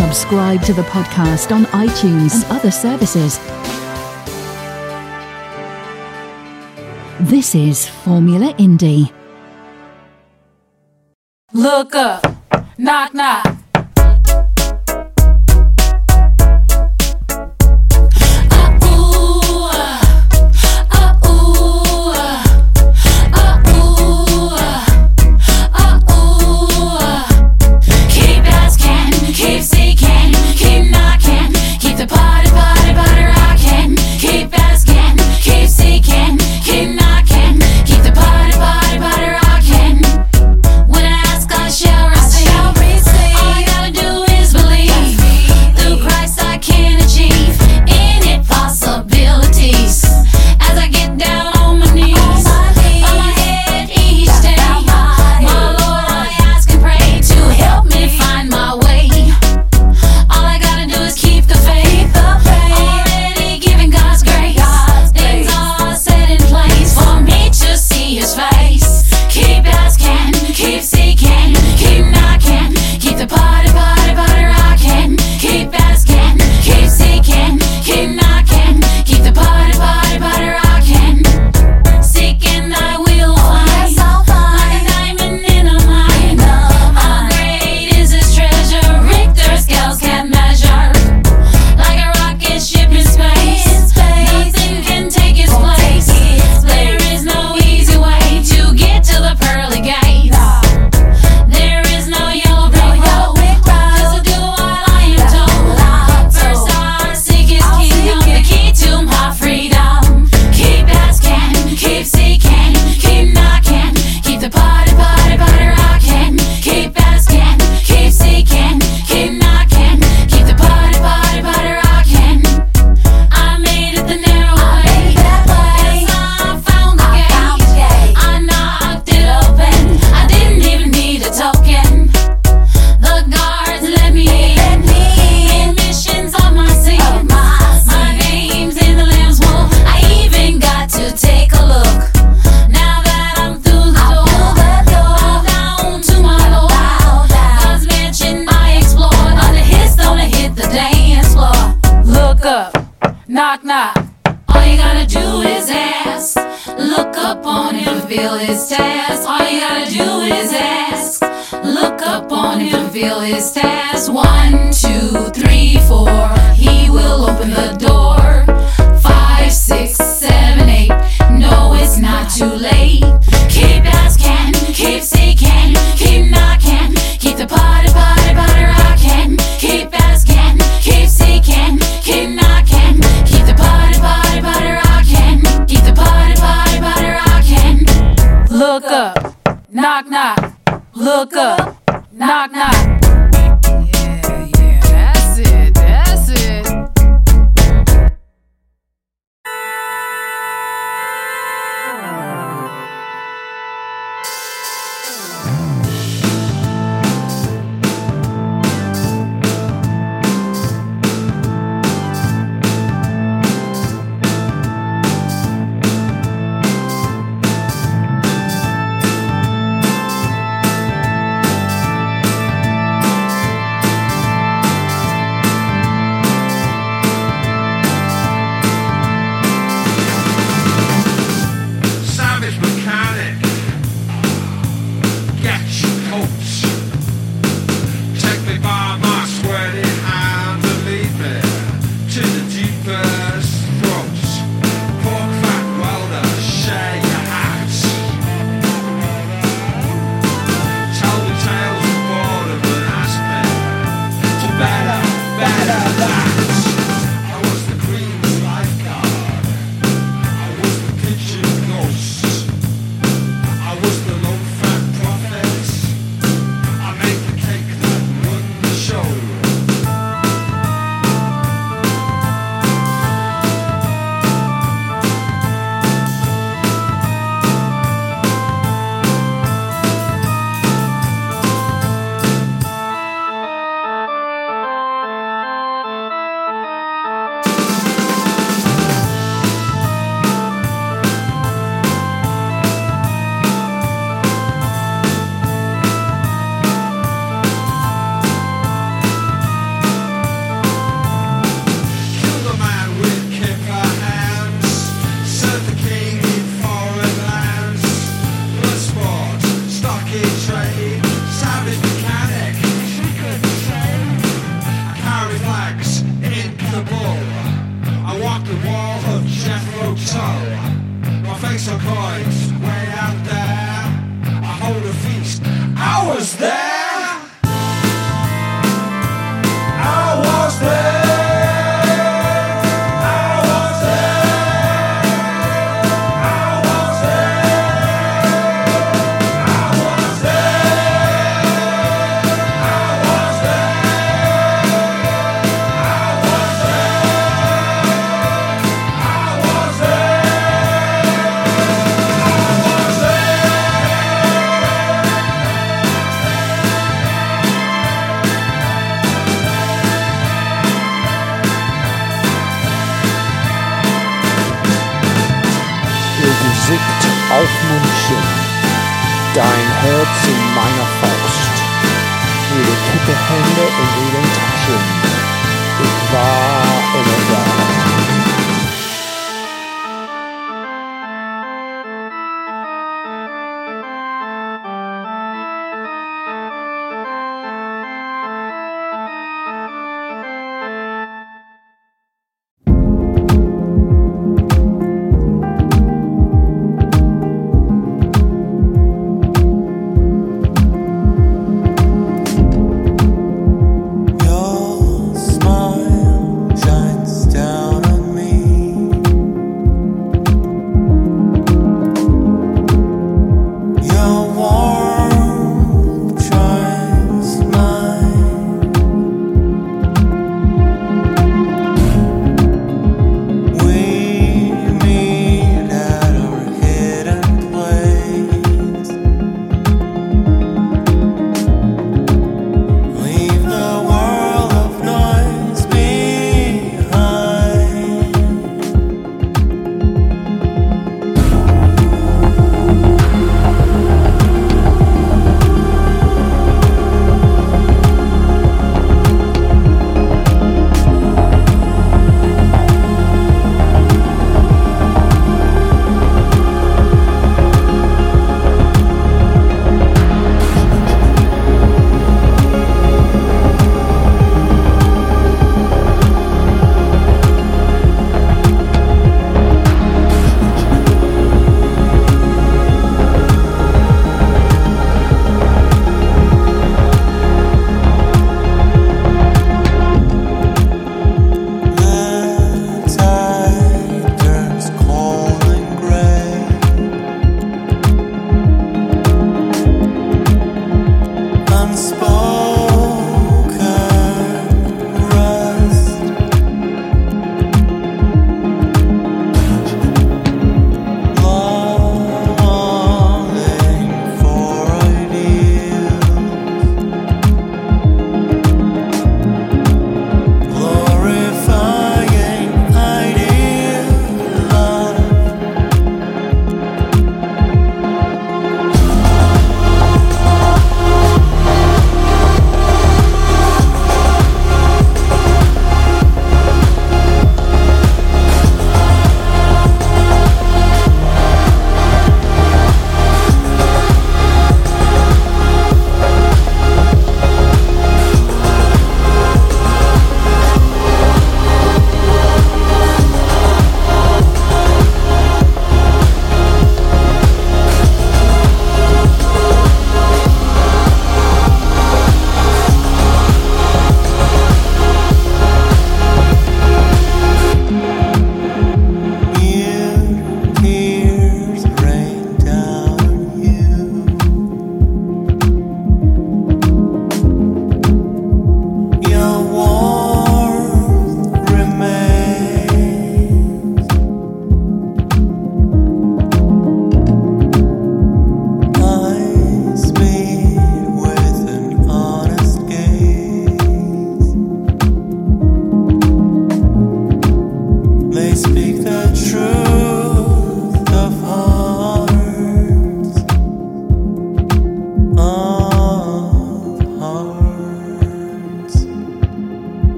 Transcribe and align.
Subscribe 0.00 0.62
to 0.62 0.72
the 0.72 0.80
podcast 0.84 1.54
on 1.54 1.66
iTunes 1.76 2.32
and 2.32 2.44
other 2.52 2.70
services. 2.70 3.38
This 7.20 7.54
is 7.54 7.86
Formula 7.86 8.54
Indie. 8.54 9.12
Look 11.52 11.94
up, 11.94 12.24
knock 12.78 13.12
knock. 13.12 13.49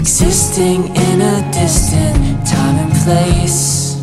Existing 0.00 0.94
in 0.96 1.20
a 1.20 1.50
distant 1.52 2.46
time 2.46 2.78
and 2.84 2.92
place. 3.04 3.96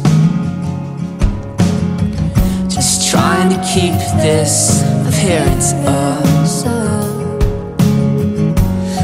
Just 2.74 3.10
trying 3.12 3.50
to 3.50 3.58
keep 3.74 3.94
this 4.24 4.84
appearance 5.06 5.74
up 5.86 6.24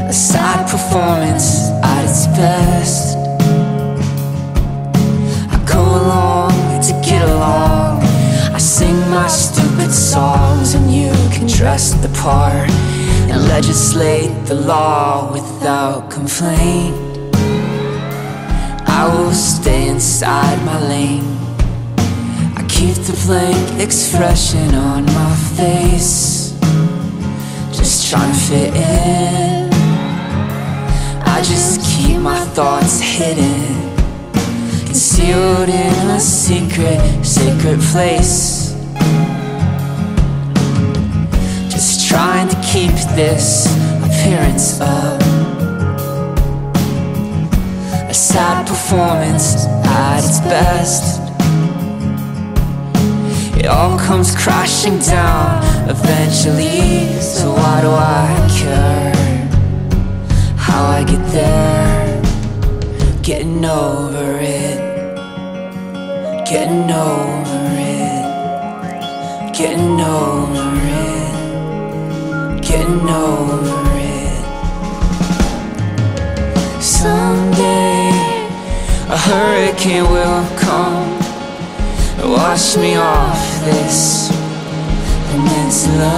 A 0.08 0.14
sad 0.14 0.70
performance 0.70 1.70
at 1.84 2.04
its 2.06 2.28
best. 2.28 3.18
I 5.52 5.58
go 5.66 5.82
along 5.82 6.82
to 6.84 6.94
get 7.04 7.28
along. 7.28 8.02
I 8.54 8.60
sing 8.60 8.98
my 9.10 9.28
stupid 9.28 9.92
songs 9.92 10.74
and 10.76 10.94
you 10.94 11.12
can 11.32 11.48
dress 11.48 11.94
the 11.96 12.10
part 12.22 12.70
legislate 13.30 14.46
the 14.46 14.56
law 14.56 15.32
without 15.32 16.10
complaint. 16.10 16.96
I 18.88 19.08
will 19.16 19.32
stay 19.32 19.88
inside 19.88 20.64
my 20.66 20.80
lane. 20.88 21.38
I 22.58 22.66
keep 22.70 22.96
the 22.96 23.14
blank 23.26 23.82
expression 23.82 24.76
on 24.76 25.06
my 25.06 25.36
face. 25.58 26.58
Just 27.72 28.10
trying 28.10 28.32
to 28.34 28.40
fit 28.40 28.76
in. 28.76 29.74
I 31.26 31.42
just 31.42 31.82
keep 31.82 32.20
my 32.20 32.40
thoughts 32.56 33.02
hidden, 33.02 33.92
concealed 34.86 35.70
in 35.70 36.10
a 36.10 36.20
secret, 36.20 37.26
sacred 37.26 37.80
place. 37.92 38.74
Just 41.70 42.08
trying 42.08 42.48
to 42.50 42.63
keep 42.74 42.90
this 43.14 43.68
appearance 44.04 44.82
up. 44.82 45.22
A 48.10 48.14
sad 48.16 48.66
performance 48.68 49.68
at 49.86 50.24
its 50.26 50.40
best. 50.40 51.22
It 53.60 53.68
all 53.68 54.00
comes 54.00 54.36
crashing 54.36 54.98
down 54.98 55.62
eventually. 55.88 57.22
So 57.22 57.54
why 57.54 57.82
do 57.82 57.92
I 57.92 58.26
care 58.62 59.14
how 60.58 60.84
I 60.86 61.04
get 61.04 61.24
there? 61.32 62.24
Getting 63.22 63.64
over 63.64 64.40
it. 64.42 64.80
Getting 66.50 66.90
over 66.90 67.68
it. 68.00 68.24
Getting 69.56 70.02
over 70.02 70.88
it 70.88 70.93
getting 72.74 73.08
over 73.08 73.86
it. 73.98 74.44
Someday 76.82 78.10
a 79.16 79.18
hurricane 79.28 80.08
will 80.16 80.44
come 80.58 81.06
and 82.20 82.32
wash 82.32 82.76
me 82.78 82.96
off 82.96 83.42
this 83.64 84.32
peninsula. 85.30 86.18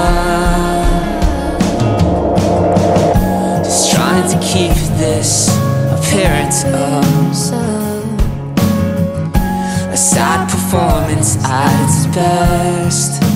Just 3.65 3.91
trying 3.93 4.27
to 4.33 4.37
keep 4.39 4.75
this 5.03 5.49
appearance 5.97 6.63
up. 6.63 7.03
A 9.91 9.97
sad 9.97 10.49
performance 10.49 11.35
at 11.43 11.83
its 11.83 12.05
best. 12.15 13.34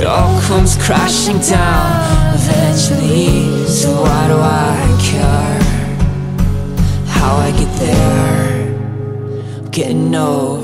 It 0.00 0.06
all 0.06 0.40
comes 0.40 0.76
crashing 0.78 1.40
down 1.40 2.34
eventually. 2.34 3.66
So 3.68 4.00
why 4.00 4.28
do 4.28 4.38
I 4.40 4.98
care 4.98 5.60
how 7.06 7.36
I 7.36 7.50
get 7.50 7.70
there? 7.78 8.78
I'm 9.58 9.70
getting 9.70 10.14
over 10.14 10.59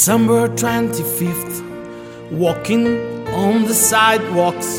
December 0.00 0.48
25th, 0.48 1.60
walking 2.30 2.86
on 3.28 3.66
the 3.66 3.74
sidewalks. 3.74 4.78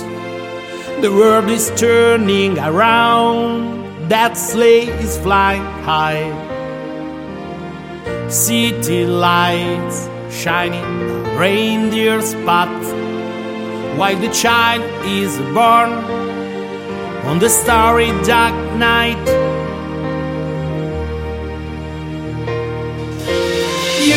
The 1.04 1.12
world 1.16 1.48
is 1.48 1.72
turning 1.76 2.58
around, 2.58 4.10
that 4.10 4.36
sleigh 4.36 4.88
is 4.88 5.20
flying 5.20 5.62
high. 5.84 6.26
City 8.30 9.06
lights 9.06 10.10
shining, 10.32 11.38
reindeer 11.38 12.20
spot, 12.24 12.74
while 14.00 14.18
the 14.18 14.34
child 14.34 14.82
is 15.06 15.38
born 15.54 15.92
on 17.30 17.38
the 17.38 17.50
starry 17.50 18.10
dark 18.24 18.56
night. 18.76 19.71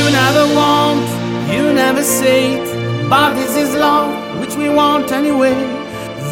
You 0.05 0.11
never 0.11 0.55
want, 0.55 1.07
you 1.51 1.73
never 1.73 2.03
say 2.03 2.57
it, 2.57 3.09
but 3.09 3.33
this 3.37 3.57
is 3.57 3.75
love 3.75 4.39
which 4.39 4.55
we 4.55 4.69
want 4.69 5.11
anyway. 5.13 5.55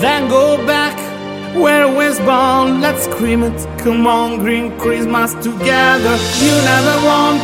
Then 0.02 0.28
go 0.28 0.58
back 0.66 0.94
where 1.56 1.88
we 1.88 1.94
was 1.94 2.18
born. 2.20 2.82
Let's 2.82 3.04
scream 3.04 3.42
it. 3.42 3.58
Come 3.78 4.06
on, 4.06 4.40
green 4.40 4.78
Christmas 4.78 5.32
together. 5.42 6.14
You 6.44 6.54
never 6.72 6.96
want, 7.06 7.40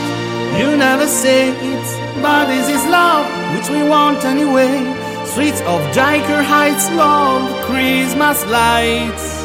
you 0.61 0.77
never 0.77 1.07
say 1.07 1.49
it, 1.49 2.21
but 2.21 2.45
this 2.49 2.69
is 2.69 2.85
love 2.89 3.25
which 3.57 3.71
we 3.71 3.89
want 3.89 4.23
anyway. 4.27 4.85
Streets 5.25 5.63
of 5.63 5.81
Dyker 5.97 6.45
Heights, 6.45 6.91
love 6.91 7.43
Christmas 7.65 8.45
lights. 8.49 9.38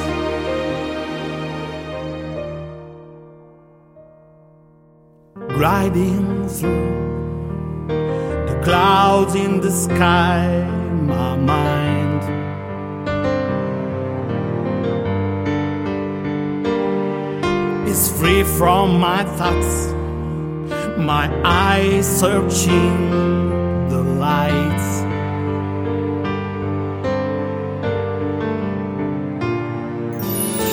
Gliding 5.64 6.50
through 6.50 7.88
the 7.88 8.62
clouds 8.66 9.34
in 9.34 9.62
the 9.62 9.72
sky 9.72 10.68
my 11.08 11.38
mind. 11.38 12.22
Is 17.88 18.12
free 18.20 18.44
from 18.44 19.00
my 19.00 19.24
thoughts, 19.38 19.94
my 20.98 21.32
eyes 21.46 22.06
searching 22.20 23.10
the 23.88 24.02
lights. 24.20 24.90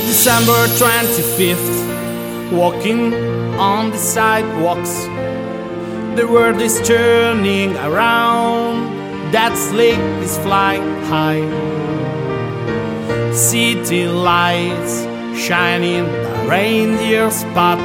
December 0.09 0.66
25th, 0.82 1.89
walking 2.52 3.14
on 3.59 3.90
the 3.90 3.99
sidewalks. 3.99 5.04
The 6.16 6.26
world 6.26 6.61
is 6.61 6.80
turning 6.87 7.76
around 7.76 9.33
that 9.33 9.57
sleigh 9.57 10.00
is 10.23 10.37
flying 10.38 11.04
high. 11.04 11.42
City 13.33 14.09
lights 14.09 15.04
shining 15.38 16.04
the 16.04 16.47
reindeer 16.49 17.30
spot 17.30 17.78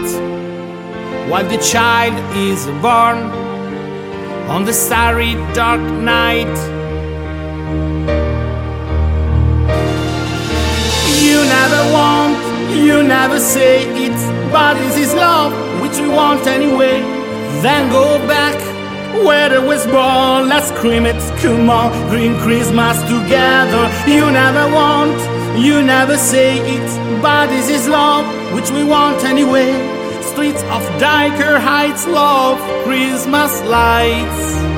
while 1.30 1.48
the 1.48 1.58
child 1.58 2.16
is 2.36 2.66
born 2.82 3.18
on 4.50 4.66
the 4.66 4.74
starry 4.74 5.34
dark 5.54 5.82
night. 5.82 6.56
You 11.22 11.38
never 11.46 11.94
want, 11.94 12.35
you 12.76 13.04
never 13.04 13.40
say 13.40 13.86
it, 14.06 14.18
but 14.52 14.74
this 14.76 14.98
is 14.98 15.14
love 15.14 15.54
which 15.82 16.00
we 16.00 16.08
want 16.08 16.46
anyway. 16.48 17.02
Then 17.62 17.90
go 17.90 18.18
back 18.28 18.56
where 19.26 19.54
it 19.54 19.64
was 19.64 19.86
born. 19.86 20.50
Let's 20.50 20.70
scream 20.70 21.06
it, 21.06 21.16
come 21.42 21.70
on, 21.70 21.92
green 22.10 22.38
Christmas 22.40 22.98
together. 23.04 23.84
You 24.08 24.30
never 24.32 24.66
want, 24.74 25.18
you 25.58 25.82
never 25.82 26.18
say 26.18 26.58
it, 26.58 27.22
but 27.22 27.48
this 27.48 27.70
is 27.70 27.88
love, 27.88 28.26
which 28.54 28.72
we 28.72 28.84
want 28.84 29.24
anyway. 29.24 29.72
Streets 30.22 30.62
of 30.64 30.82
Dyker 31.00 31.60
Heights, 31.60 32.06
love, 32.08 32.60
Christmas 32.84 33.62
lights. 33.64 34.75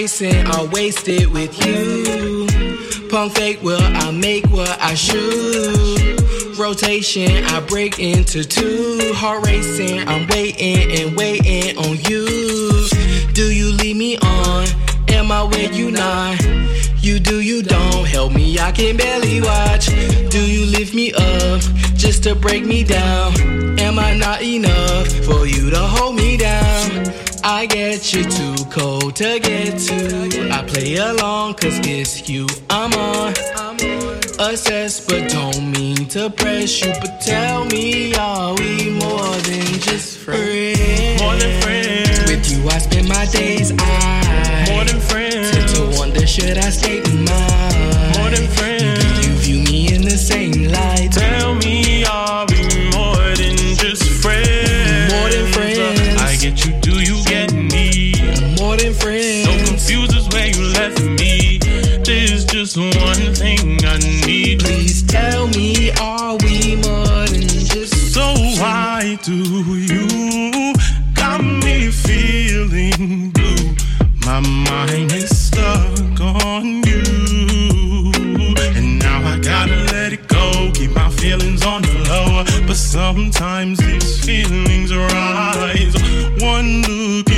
racing, 0.00 0.46
I 0.46 0.64
wasted 0.72 1.30
with 1.30 1.52
you. 1.66 2.46
Punk 3.10 3.34
fake, 3.34 3.62
will 3.62 3.82
I 3.82 4.10
make 4.10 4.46
what 4.46 4.80
I 4.80 4.94
should? 4.94 6.58
Rotation, 6.58 7.44
I 7.44 7.60
break 7.60 7.98
into 7.98 8.42
two. 8.42 9.12
Heart 9.12 9.44
racing, 9.44 9.98
I'm 10.08 10.26
waiting 10.28 10.90
and 10.98 11.14
waiting 11.18 11.76
on 11.76 11.98
you. 12.08 12.24
Do 13.34 13.52
you 13.52 13.72
lead 13.72 13.98
me 13.98 14.16
on? 14.16 14.68
Am 15.10 15.30
I 15.30 15.42
where 15.42 15.70
you 15.70 15.90
not? 15.90 16.42
You 17.02 17.20
do, 17.20 17.42
you 17.42 17.62
don't 17.62 18.06
help 18.06 18.32
me, 18.32 18.58
I 18.58 18.72
can 18.72 18.96
barely 18.96 19.42
watch. 19.42 19.88
Do 20.30 20.40
you 20.40 20.64
lift 20.64 20.94
me 20.94 21.12
up 21.12 21.60
just 21.94 22.22
to 22.22 22.34
break 22.34 22.64
me 22.64 22.84
down? 22.84 23.78
Am 23.78 23.98
I 23.98 24.14
not 24.14 24.40
enough 24.40 25.08
for 25.26 25.46
you 25.46 25.68
to 25.68 25.78
hold 25.78 26.16
me 26.16 26.38
down? 26.38 27.29
I 27.42 27.66
get 27.66 28.12
you 28.12 28.24
too 28.24 28.64
cold 28.70 29.16
to 29.16 29.40
get 29.40 29.78
to. 29.78 30.50
I 30.50 30.62
play 30.66 30.96
along 30.96 31.54
cause 31.54 31.78
it's 31.84 32.28
you 32.28 32.46
I'm 32.68 32.92
on. 32.92 33.32
Assess, 34.38 35.06
but 35.06 35.30
don't 35.30 35.70
mean 35.72 36.06
to 36.08 36.30
press 36.30 36.82
you. 36.82 36.92
But 37.00 37.20
tell 37.20 37.64
me, 37.66 38.14
are 38.14 38.54
we 38.54 38.90
more 38.90 39.36
than 39.48 39.66
just 39.80 40.18
friends? 40.18 41.20
More 41.20 41.36
than 41.36 41.60
friends. 41.62 42.30
With 42.30 42.50
you, 42.50 42.68
I 42.68 42.78
spend 42.78 43.08
my 43.08 43.24
days. 43.26 43.72
I 43.78 44.66
more 44.70 44.84
than 44.84 45.00
friends. 45.00 45.50
Tend 45.50 45.68
to 45.76 45.98
wonder, 45.98 46.26
should 46.26 46.58
I 46.58 46.70
stay 46.70 46.98
in 46.98 47.24
mine? 47.24 48.18
More 48.18 48.30
than 48.30 48.46
friends 48.48 48.79
do 69.22 69.34
you 69.34 70.72
got 71.14 71.42
me 71.42 71.90
feeling 71.90 73.30
blue? 73.30 73.74
My 74.24 74.40
mind 74.40 75.12
is 75.12 75.46
stuck 75.46 76.20
on 76.20 76.82
you, 76.84 77.02
and 78.76 78.98
now 78.98 79.20
I 79.26 79.38
gotta 79.38 79.76
let 79.92 80.12
it 80.12 80.26
go. 80.28 80.70
Keep 80.72 80.94
my 80.94 81.10
feelings 81.10 81.64
on 81.64 81.82
the 81.82 81.94
low, 82.08 82.44
but 82.66 82.76
sometimes 82.76 83.78
these 83.78 84.24
feelings 84.24 84.90
arise. 84.90 85.94
One 86.40 86.82
look 86.82 87.29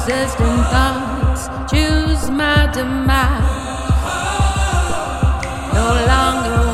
persistent 0.00 0.62
thoughts 0.70 1.48
choose 1.70 2.30
my 2.30 2.70
demise. 2.72 3.50
No 5.74 6.06
longer. 6.06 6.69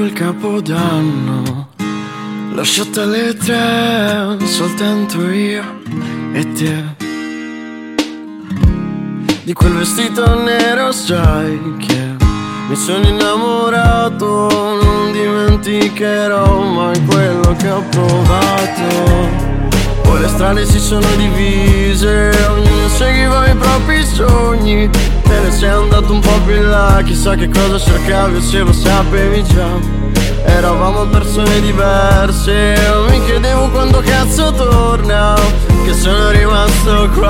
quel 0.00 0.12
capodanno. 0.14 1.68
Lasciate 2.54 3.04
le 3.04 3.34
tre, 3.34 4.38
soltanto 4.46 5.28
io 5.28 5.62
e 6.32 6.52
te. 6.52 6.84
Di 9.42 9.52
quel 9.52 9.72
vestito 9.74 10.42
nero 10.42 10.90
sai 10.90 11.76
che 11.76 12.16
mi 12.68 12.76
sono 12.76 13.08
innamorato 13.08 14.48
Non 14.80 15.12
dimenticherò 15.12 16.60
mai 16.62 17.04
quello 17.04 17.54
che 17.58 17.68
ho 17.68 17.82
provato. 17.90 19.59
Poi 20.10 20.20
le 20.22 20.26
strade 20.26 20.66
si 20.66 20.80
sono 20.80 21.06
divise, 21.14 22.32
ognuno 22.48 22.88
seguiva 22.88 23.46
i 23.46 23.54
propri 23.54 24.04
sogni. 24.04 24.90
Te 24.90 25.38
ne 25.38 25.52
sei 25.52 25.68
andato 25.68 26.12
un 26.12 26.18
po' 26.18 26.36
più 26.44 26.56
in 26.56 26.68
là, 26.68 27.00
chissà 27.04 27.36
che 27.36 27.48
cosa 27.48 27.78
cercavi 27.78 28.38
o 28.38 28.40
se 28.40 28.58
lo 28.58 28.72
sapevi 28.72 29.44
già. 29.44 29.68
Eravamo 30.46 31.06
persone 31.06 31.60
diverse, 31.60 32.74
mi 33.08 33.24
chiedevo 33.24 33.68
quando 33.68 34.00
cazzo 34.00 34.52
torna, 34.52 35.36
che 35.84 35.94
sono 35.94 36.30
rimasto 36.30 37.08
qua. 37.14 37.28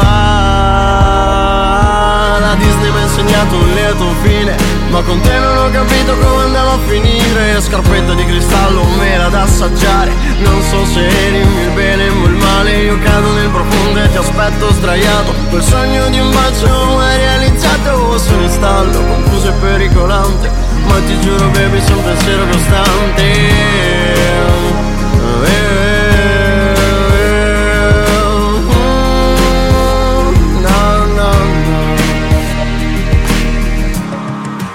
La 2.40 2.54
Disney 2.54 2.90
mi 2.92 2.98
ha 2.98 3.02
insegnato 3.02 3.56
un 3.56 3.72
lieto 3.74 4.06
fine 4.22 4.79
ma 4.90 5.02
con 5.02 5.20
te 5.20 5.38
non 5.38 5.56
ho 5.56 5.70
capito 5.70 6.18
come 6.18 6.42
andava 6.42 6.72
a 6.72 6.78
finire. 6.86 7.60
Scarpetta 7.60 8.14
di 8.14 8.24
cristallo, 8.24 8.82
mela 8.98 9.28
da 9.28 9.42
assaggiare. 9.42 10.12
Non 10.38 10.60
so 10.62 10.84
se 10.84 11.06
eri 11.06 11.38
il 11.38 11.70
bene 11.74 12.08
o 12.08 12.24
il 12.24 12.32
male 12.32 12.82
Io 12.82 12.98
cado 12.98 13.30
nel 13.32 13.50
profondo 13.50 14.02
e 14.02 14.10
ti 14.10 14.16
aspetto 14.16 14.72
sdraiato. 14.72 15.32
Quel 15.48 15.62
sogno 15.62 16.08
di 16.08 16.18
un 16.18 16.30
bacio 16.32 16.96
mai 16.96 17.16
realizzato 17.18 18.18
Sono 18.18 18.42
in 18.42 18.50
stallo, 18.50 19.06
confuso 19.06 19.48
e 19.48 19.52
pericolante. 19.52 20.50
Ma 20.86 20.98
ti 21.06 21.20
giuro 21.20 21.46
baby 21.50 21.80
sono 21.82 21.98
un 21.98 22.04
pensiero 22.04 22.46
costante 22.46 24.59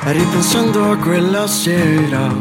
Ripensando 0.07 0.91
a 0.91 0.97
quella 0.97 1.47
sera 1.47 2.31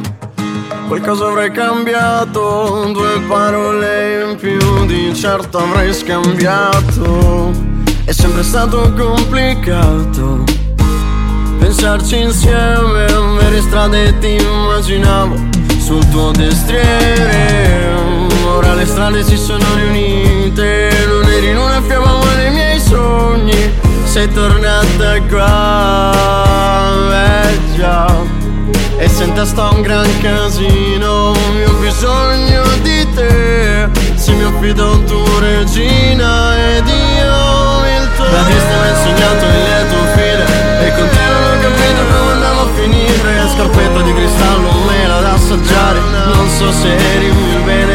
Qualcosa 0.86 1.28
avrei 1.28 1.50
cambiato 1.50 2.90
Due 2.92 3.22
parole 3.26 4.28
in 4.28 4.36
più 4.36 4.84
Di 4.84 5.14
certo 5.14 5.56
avrei 5.58 5.94
scambiato. 5.94 7.50
È 8.04 8.12
sempre 8.12 8.42
stato 8.42 8.92
complicato 8.92 10.44
Pensarci 11.58 12.18
insieme 12.18 13.06
Per 13.38 13.60
strade 13.62 14.18
ti 14.18 14.34
immaginavo 14.34 15.34
Sul 15.78 16.06
tuo 16.10 16.32
destriere. 16.32 17.94
Ora 18.44 18.74
le 18.74 18.84
strade 18.84 19.24
si 19.24 19.38
sono 19.38 19.64
riunite 19.74 20.90
Non 21.06 21.30
eri 21.30 21.48
in 21.48 21.56
una 21.56 21.80
fiamma 21.80 22.12
ma 22.12 22.34
nei 22.34 22.50
miei 22.50 22.78
sogni 22.78 23.83
Sei 24.14 24.30
tornata 24.32 25.20
qua 25.28 26.12
Eh 27.10 27.58
già. 27.76 28.06
E 28.96 29.08
se 29.08 29.24
in 29.24 29.32
testa 29.32 29.70
ho 29.70 29.74
un 29.74 29.82
gran 29.82 30.06
casino 30.20 31.34
Io 31.58 31.68
ho 31.68 31.74
bisogno 31.80 32.62
di 32.82 33.08
te. 33.12 33.88
Se 34.14 34.30
mi 34.34 34.44
affido 34.44 35.02
tu 35.02 35.20
regina 35.40 36.56
Ed 36.56 36.86
io 36.86 37.82
il 37.98 38.08
tuo 38.14 38.24
La 38.30 38.42
Disney 38.46 38.78
mi 38.78 38.86
ha 38.86 38.90
insegnato 38.90 39.44
il 39.46 39.50
lieto 39.50 39.96
fine 40.14 40.44
E 40.86 40.94
con 40.94 41.08
te 41.08 41.24
non 41.32 41.42
ho 41.42 41.58
capito 41.60 42.00
come 42.06 42.32
andava 42.34 42.60
a 42.60 42.68
finire 42.76 43.48
Scarpetta 43.52 44.00
di 44.00 44.14
cristallo, 44.14 44.70
mela 44.86 45.20
da 45.22 45.32
assaggiare. 45.32 45.98
Non 46.32 46.48
so 46.48 46.70
se 46.70 46.94
eri 46.94 47.26
il 47.26 47.62
bene 47.64 47.93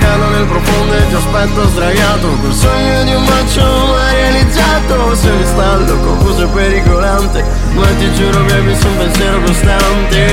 o 0.00 0.06
il 0.06 0.06
male 0.06 0.06
Io 0.06 0.06
cado 0.06 0.28
nel 0.30 0.46
profondo 0.46 0.94
e 0.94 1.08
ti 1.08 1.14
aspetto 1.14 1.68
sdraiato. 1.68 2.28
Col 2.40 2.52
sogno 2.52 3.04
di 3.04 3.14
un 3.14 3.24
bacio 3.24 3.62
mai 3.62 4.14
realizzato. 4.14 5.14
Sei 5.14 5.36
in 5.36 5.46
stallo, 5.46 5.96
confuso 5.98 6.44
e 6.44 6.46
pericolante. 6.46 7.44
Ma 7.74 7.86
ti 7.98 8.12
giuro 8.14 8.42
baby 8.44 8.74
sono 8.76 8.92
un 8.92 8.98
pensiero 8.98 9.40
costante. 9.42 10.26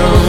No, 0.00 0.22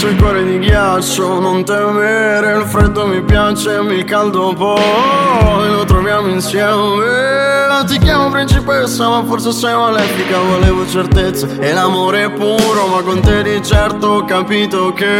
Sei 0.00 0.12
il 0.12 0.16
cuore 0.18 0.42
di 0.44 0.58
ghiaccio, 0.60 1.40
non 1.40 1.62
temere 1.62 2.56
Il 2.56 2.64
freddo 2.64 3.06
mi 3.06 3.20
piace, 3.22 3.72
il 3.72 4.04
caldo 4.04 4.54
poi 4.54 5.70
Lo 5.70 5.84
troviamo 5.84 6.28
insieme. 6.28 7.58
Ti 7.86 7.98
chiamo 7.98 8.30
principessa, 8.30 9.08
ma 9.10 9.22
forse 9.24 9.52
sei 9.52 9.74
malefica 9.74 10.38
Volevo 10.38 10.86
certezza 10.86 11.46
e 11.58 11.74
l'amore 11.74 12.24
è 12.24 12.30
puro 12.30 12.86
Ma 12.86 13.02
con 13.02 13.20
te 13.20 13.42
di 13.42 13.62
certo 13.62 14.06
ho 14.06 14.24
capito 14.24 14.94
che 14.94 15.18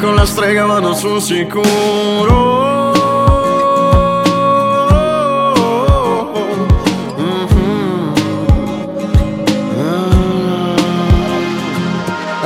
Con 0.00 0.14
la 0.14 0.24
strega 0.24 0.64
vado 0.64 0.94
sul 0.94 1.20
sicuro 1.20 2.53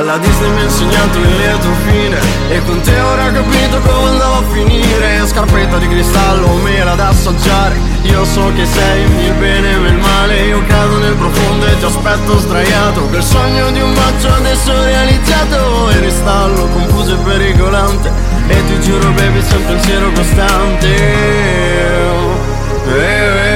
La 0.09 0.17
Disney 0.17 0.51
mi 0.53 0.61
ha 0.61 0.65
insegnato 0.65 1.19
il 1.19 1.37
lieto 1.37 1.69
fine. 1.85 2.19
E 2.49 2.65
con 2.65 2.81
te 2.81 2.99
ora 2.99 3.27
ho 3.27 3.31
capito 3.31 3.79
come 3.83 4.09
andava 4.09 4.39
a 4.39 4.43
finire. 4.51 5.27
Scarpetta 5.27 5.77
di 5.77 5.87
cristallo, 5.87 6.55
mela 6.63 6.95
da 6.95 7.09
assaggiare. 7.09 7.79
Io 8.05 8.25
so 8.25 8.51
che 8.55 8.65
sei 8.65 9.03
il 9.03 9.35
bene 9.35 9.71
e 9.71 9.75
il 9.75 9.99
male. 9.99 10.47
Io 10.47 10.65
cado 10.67 10.97
nel 10.97 11.15
profondo 11.15 11.67
e 11.67 11.79
ti 11.79 11.85
aspetto 11.85 12.39
sdraiato. 12.39 13.03
Quel 13.03 13.23
sogno 13.23 13.71
di 13.71 13.83
un 13.83 13.93
bacio 13.93 14.33
adesso 14.33 14.83
realizzato. 14.83 15.91
E 15.91 16.01
ristallo, 16.01 16.69
confuso 16.69 17.13
e 17.13 17.17
pericolante. 17.17 18.11
E 18.47 18.65
ti 18.65 18.81
giuro 18.81 19.11
baby 19.11 19.43
sei 19.43 19.59
un 19.59 19.67
pensiero 19.67 20.11
costante. 20.13 20.87
Eh, 20.87 22.97
eh, 22.97 23.48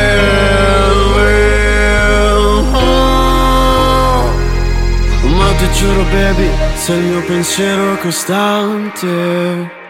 giuro 5.83 6.05
baby, 6.05 6.49
sei 6.77 6.99
il 6.99 7.05
mio 7.07 7.25
pensiero 7.25 7.97
costante 7.97 9.82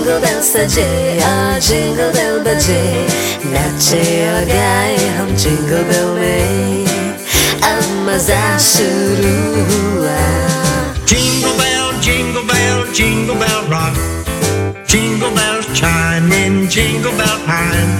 Jingle 0.00 0.18
bell 0.20 0.40
सजे 0.42 0.84
आ 1.22 1.58
jingle 1.66 2.12
bell 2.16 2.36
बजे 2.44 2.82
नाचे 3.52 4.04
और 4.28 4.44
गाए 4.50 4.96
हम 5.16 5.34
jingle 5.42 5.82
bell 5.90 6.08
में 6.18 6.86
अब 7.70 7.90
मजा 8.08 8.46
शुरू 8.68 9.34
हुआ 9.72 10.16
Jingle 11.12 11.54
bell, 11.60 11.90
jingle 12.06 12.46
bell, 12.52 12.80
jingle 13.00 13.38
bell 13.42 13.62
rock. 13.74 13.98
Jingle 14.94 15.34
bells 15.40 15.66
chime 15.80 16.32
in 16.32 16.56
Jingle 16.76 17.16
Bell 17.20 17.38
time. 17.50 17.92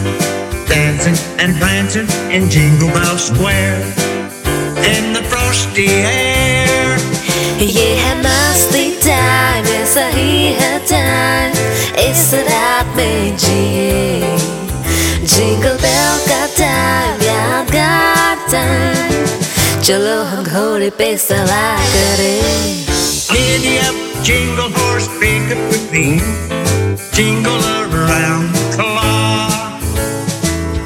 Dancing 0.73 1.19
and 1.39 1.59
prancing 1.61 2.09
in 2.31 2.49
Jingle 2.57 2.89
Bell 2.99 3.19
Square. 3.19 3.83
In 4.95 5.13
the 5.13 5.23
frosty 5.35 5.89
air. 5.89 6.20
Time 12.01 12.11
इस 12.11 12.31
रात 12.49 12.97
में 12.97 13.37
जिए 13.37 14.37
जिंगल 15.35 15.77
बेल 15.83 16.19
का 16.29 16.47
टाइम 16.59 17.23
यादगार 17.23 18.37
टाइम 18.51 19.81
चलो 19.83 20.17
हम 20.31 20.45
घोड़े 20.45 20.91
पे 20.99 21.17
सवार 21.29 21.81
करें 21.95 22.85
Giddy 23.37 23.73
up, 23.87 23.97
jingle 24.27 24.71
horse, 24.77 25.09
pick 25.21 25.51
up 25.55 25.63
with 25.71 25.87
me. 25.93 26.05
Jingle 27.17 27.65
around 27.73 28.55
the 28.55 28.65
clock. 28.77 29.83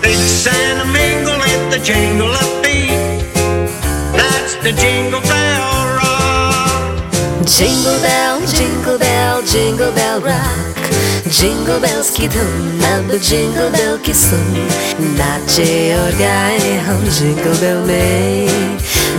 Mix 0.02 0.46
and 0.52 0.80
a 0.80 0.86
mingle 0.96 1.42
at 1.50 1.70
the 1.74 1.78
jingle 1.90 2.32
up 2.42 2.50
beat. 2.64 3.30
That's 4.16 4.54
the 4.64 4.72
jingle 4.82 5.20
bell 5.20 5.68
rock. 5.68 5.73
Jingle 7.44 8.00
bell, 8.00 8.40
jingle 8.46 8.98
bell, 8.98 9.42
jingle 9.42 9.92
bell 9.92 10.20
rock 10.20 10.80
Jingle 11.38 11.80
bells 11.80 12.10
की 12.16 12.28
धुन 12.28 12.80
अब 12.92 13.10
jingle 13.28 13.70
bell 13.74 13.98
की 14.04 14.14
सुन 14.14 14.56
नाचे 15.18 15.68
और 15.96 16.12
गाए 16.18 16.72
हम 16.86 17.04
jingle 17.18 17.56
bell 17.62 17.86
में 17.86 18.48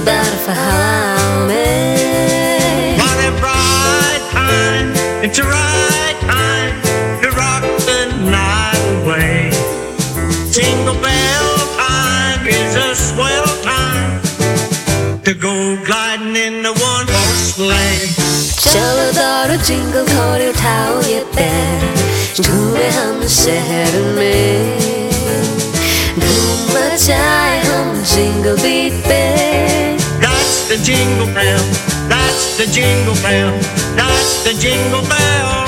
बर्फ 0.05 0.49
हवाओं 0.49 1.45
में 1.47 2.97
What 2.97 3.17
a 3.25 3.32
bright 3.41 4.23
time, 4.32 4.91
it's 5.23 5.39
a 5.39 5.43
right 5.43 6.19
time 6.34 6.75
to 7.21 7.32
rock 7.38 7.63
the 7.88 8.01
night 8.29 8.84
away. 8.97 9.51
Jingle 10.51 10.99
bell 11.07 11.49
time 11.77 12.47
is 12.47 12.75
a 12.75 12.95
swell 12.95 13.51
time 13.63 14.21
to 15.23 15.34
go 15.34 15.55
gliding 15.86 16.36
in 16.36 16.63
the 16.63 16.71
one 16.71 16.74
horse 16.74 16.74
sleigh. 16.74 16.74
샤워더러 18.66 19.62
징글거릴 19.62 20.52
타오예배 20.52 21.80
두뇌하는 22.34 23.28
세르메 23.28 24.78
눈맞아의 26.16 27.68
험 27.68 28.04
징글빛배 28.04 29.96
That's 30.20 30.68
the 30.68 30.82
jingle 30.82 31.32
bell. 31.32 31.60
That's 32.08 32.56
the 32.56 32.66
jingle 32.66 33.14
bell. 33.22 33.52
That's 33.96 34.42
the 34.42 34.54
jingle 34.54 35.02
bell. 35.02 35.65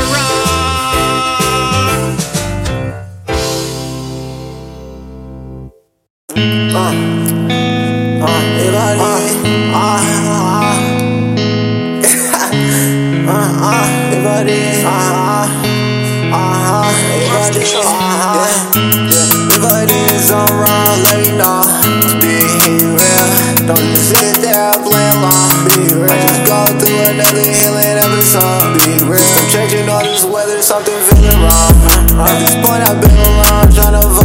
I've 32.89 32.99
been 33.03 33.11
alone, 33.11 33.70
trying 33.70 34.01
to 34.01 34.18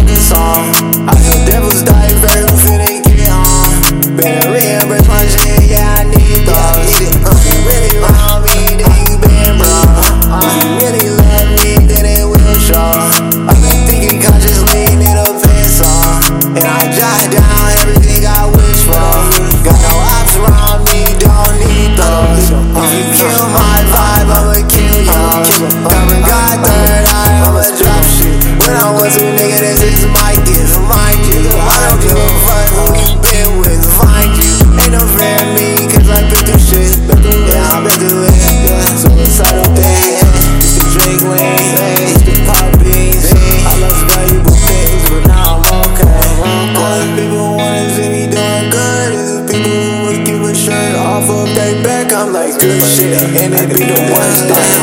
be 53.62 53.86
the 53.86 54.14
worst 54.14 54.48
thing. 54.48 54.83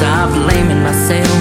Stop 0.00 0.32
blaming 0.32 0.82
myself. 0.82 1.39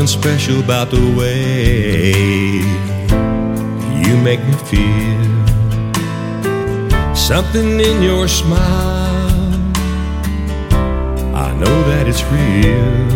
Something 0.00 0.20
special 0.22 0.60
about 0.60 0.90
the 0.90 1.14
way 1.14 2.12
you 4.02 4.16
make 4.22 4.40
me 4.44 4.54
feel. 4.70 5.24
Something 7.14 7.78
in 7.80 8.02
your 8.02 8.26
smile, 8.26 9.52
I 11.34 11.52
know 11.54 11.82
that 11.90 12.06
it's 12.08 12.24
real. 12.32 13.10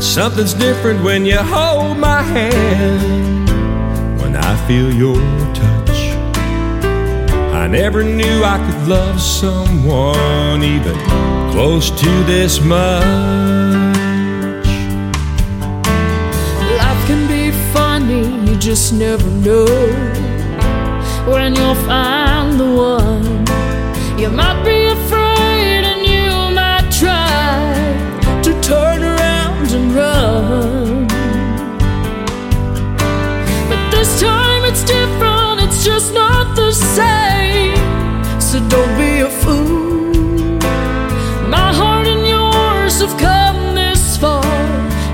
Something's 0.00 0.52
different 0.52 1.02
when 1.02 1.24
you 1.24 1.38
hold 1.38 1.96
my 1.96 2.20
hand, 2.20 3.48
when 4.20 4.36
I 4.36 4.54
feel 4.66 4.92
your 4.92 5.16
touch. 5.54 5.93
I 7.64 7.66
never 7.66 8.04
knew 8.04 8.44
I 8.44 8.58
could 8.58 8.88
love 8.88 9.18
someone 9.18 10.62
even 10.62 10.94
close 11.50 11.88
to 11.88 12.10
this 12.24 12.60
much. 12.60 13.02
Life 16.78 17.06
can 17.06 17.26
be 17.26 17.52
funny, 17.72 18.26
you 18.46 18.58
just 18.58 18.92
never 18.92 19.26
know 19.30 19.64
when 21.26 21.54
you'll 21.54 21.82
find 21.86 22.60
the 22.60 22.70
one. 22.70 23.46
You 24.20 24.28
might 24.28 24.62
be 24.62 24.84
afraid 24.98 25.84
and 25.90 26.04
you 26.04 26.54
might 26.54 26.92
try 26.92 27.72
to 28.42 28.60
turn 28.60 29.02
around 29.02 29.72
and 29.72 29.94
run. 29.94 31.06
But 33.70 33.90
this 33.90 34.20
time 34.20 34.66
it's 34.66 34.84
different, 34.84 35.62
it's 35.62 35.82
just 35.82 36.12
not 36.12 36.54
the 36.54 36.70
same. 36.70 37.53
So 38.54 38.60
don't 38.68 38.96
be 38.96 39.18
a 39.18 39.28
fool. 39.42 40.60
My 41.56 41.70
heart 41.74 42.06
and 42.06 42.24
yours 42.24 43.00
have 43.00 43.16
come 43.18 43.74
this 43.74 44.16
far. 44.16 44.44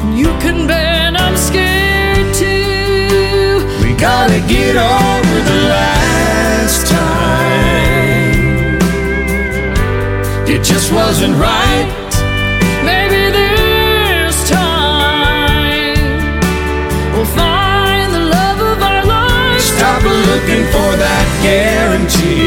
and 0.02 0.12
You 0.18 0.26
can 0.44 0.66
bet 0.66 1.18
I'm 1.18 1.38
scared 1.38 2.34
too. 2.34 3.64
We 3.82 3.94
gotta 3.96 4.40
get 4.46 4.76
over 4.76 5.36
the 5.50 5.60
last 5.74 6.86
time. 6.86 8.76
It 10.46 10.62
just 10.62 10.92
wasn't 10.92 11.34
right. 11.36 11.88
Maybe 12.84 13.20
this 13.40 14.36
time 14.50 15.96
we'll 17.14 17.32
find 17.42 18.12
the 18.12 18.24
love 18.36 18.60
of 18.72 18.82
our 18.82 19.02
lives. 19.06 19.64
Stop 19.64 20.02
looking 20.02 20.64
for 20.74 20.90
that 21.04 21.26
guarantee. 21.42 22.39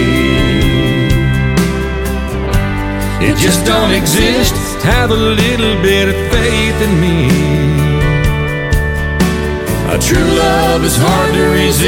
Just 3.44 3.66
don't 3.66 3.92
exist. 3.92 4.56
Have 4.84 5.12
a 5.12 5.16
little 5.16 5.76
bit 5.82 6.08
of 6.08 6.16
faith 6.32 6.82
in 6.88 7.02
me. 7.02 7.28
A 9.94 9.98
true 10.00 10.32
love 10.46 10.86
is 10.86 10.96
hard 10.98 11.34
to 11.34 11.44
resist. 11.60 11.84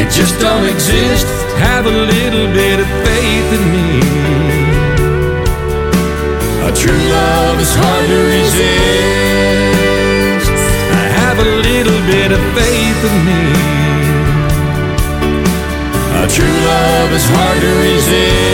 It 0.00 0.08
just 0.10 0.40
don't 0.40 0.66
exist. 0.66 1.26
Have 1.58 1.84
a 1.84 1.90
little 1.90 2.46
bit 2.54 2.80
of 2.80 2.86
faith 3.04 3.52
in 3.52 3.64
me. 3.70 4.00
A 6.66 6.72
true 6.74 7.02
love 7.10 7.60
is 7.60 7.74
hard 7.74 8.08
to 8.08 8.16
resist. 8.16 9.19
Love 17.00 17.12
is 17.12 17.28
hard 17.30 17.60
to 17.62 17.72
resist. 17.78 18.49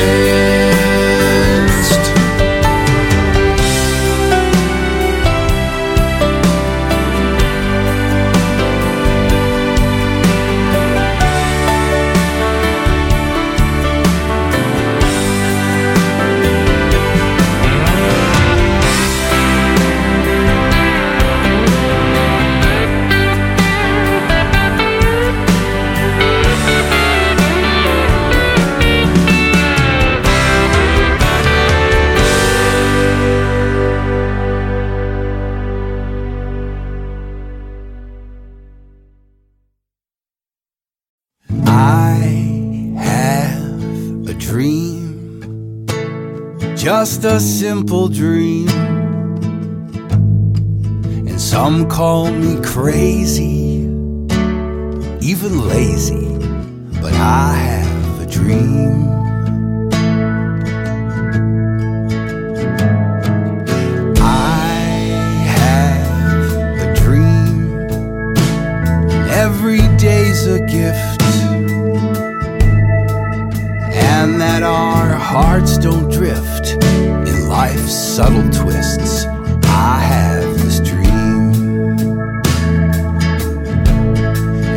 Hearts 75.26 75.76
don't 75.76 76.08
drift 76.08 76.80
in 76.84 77.48
life's 77.48 77.92
subtle 77.92 78.48
twists. 78.50 79.24
I 79.64 79.98
have 79.98 80.44
this 80.62 80.78
dream, 80.78 81.90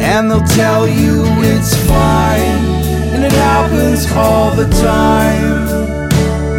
and 0.01 0.31
they'll 0.31 0.51
tell 0.61 0.87
you 0.87 1.23
it's 1.51 1.75
fine, 1.85 2.65
and 3.13 3.23
it 3.23 3.31
happens 3.31 4.11
all 4.13 4.49
the 4.55 4.67
time 4.81 6.09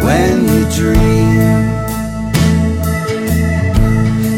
when 0.05 0.47
you 0.47 0.63
dream. 0.71 1.51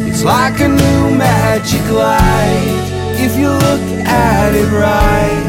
It's 0.09 0.23
like 0.23 0.61
a 0.61 0.67
new 0.67 1.15
magic 1.15 1.85
light 1.91 2.85
if 3.25 3.37
you 3.37 3.49
look 3.49 3.85
at 4.07 4.55
it 4.55 4.69
right. 4.71 5.45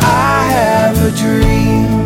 I 0.00 0.48
have 0.58 0.96
a 1.00 1.16
dream. 1.16 2.03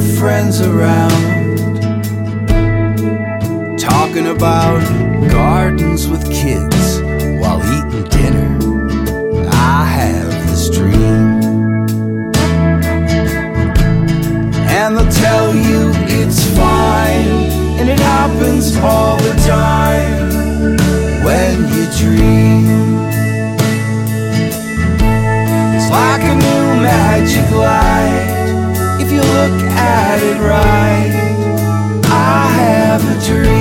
friends 0.00 0.60
around, 0.60 1.56
talking 3.78 4.26
about 4.26 4.82
gardens 5.30 6.06
with 6.08 6.24
kids 6.30 7.00
while 7.40 7.60
eating 7.76 8.04
dinner. 8.10 8.58
I 9.50 9.84
have 9.84 10.48
this 10.48 10.68
dream. 10.68 11.42
And 14.68 14.96
they'll 14.96 15.12
tell 15.12 15.54
you 15.54 15.92
it's 16.20 16.44
fine, 16.56 17.50
and 17.78 17.88
it 17.88 17.98
happens 17.98 18.76
all 18.78 19.16
the 19.16 19.34
time 19.46 20.28
when 21.24 21.68
you 21.72 21.86
dream. 21.96 22.66
It's 25.74 25.90
like 25.90 26.22
a 26.22 26.34
new 26.34 26.82
magic 26.82 27.50
light 27.50 28.15
look 29.48 29.62
at 29.62 30.22
it 30.22 30.40
right, 30.40 32.02
I 32.06 32.48
have 32.48 33.02
a 33.02 33.26
dream. 33.26 33.55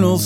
final 0.00 0.16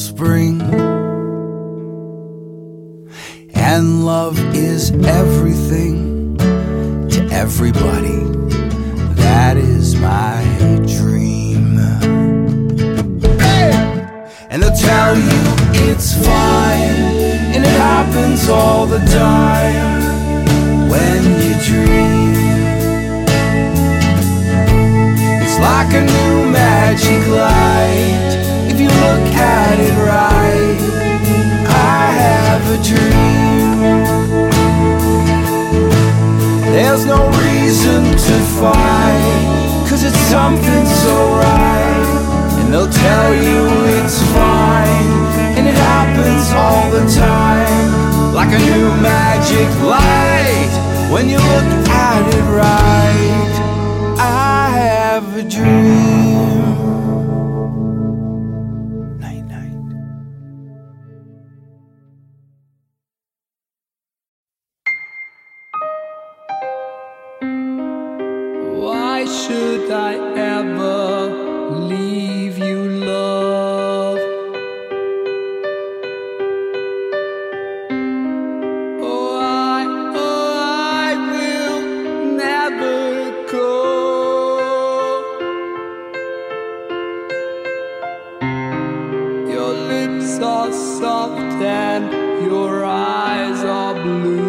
soft 91.15 91.63
and 91.63 92.11
your 92.45 92.85
eyes 92.85 93.63
are 93.63 93.95
blue. 94.03 94.44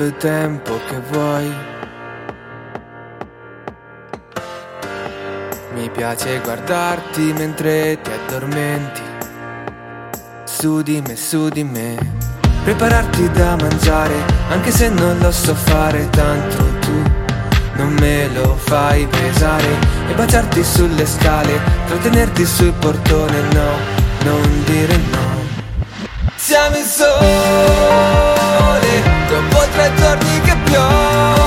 quanto 0.00 0.16
tempo 0.16 0.80
che 0.88 0.98
vuoi. 1.10 1.54
Mi 5.74 5.90
piace 5.90 6.40
guardarti 6.40 7.34
mentre 7.34 8.00
ti 8.00 8.10
addormenti. 8.10 9.02
Su 10.44 10.80
di 10.80 11.02
me, 11.06 11.16
su 11.16 11.50
di 11.50 11.64
me. 11.64 11.98
Prepararti 12.64 13.30
da 13.32 13.56
mangiare, 13.56 14.14
anche 14.48 14.70
se 14.70 14.88
non 14.88 15.18
lo 15.18 15.30
so 15.30 15.54
fare 15.54 16.08
tanto 16.08 16.64
tu. 16.80 17.02
Non 17.74 17.92
me 18.00 18.28
lo 18.28 18.56
fai 18.56 19.06
pesare 19.06 19.68
e 20.08 20.14
baciarti 20.14 20.64
sulle 20.64 21.06
scale, 21.06 21.58
trattenerti 21.86 22.44
sul 22.44 22.72
portone, 22.72 23.40
no, 23.52 23.70
non 24.24 24.64
dire 24.64 24.96
no. 24.96 25.28
Siamo 26.36 26.76
in 26.76 26.84
soli. 26.84 28.29
tre 29.80 29.94
giorni 29.94 30.40
che 30.42 30.56
piove 30.64 31.39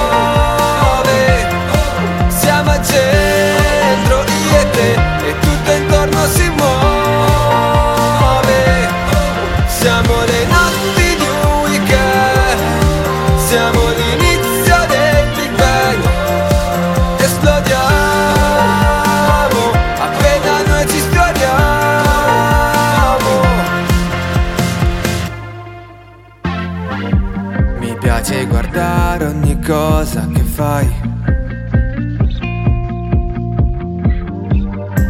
fai. 30.53 30.87